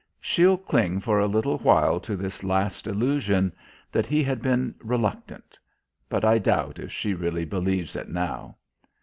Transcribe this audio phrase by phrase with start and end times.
[0.19, 3.53] She'll cling for a little while to this last illusion:
[3.91, 5.59] that he had been reluctant;
[6.09, 8.57] but I doubt if she really believes it now.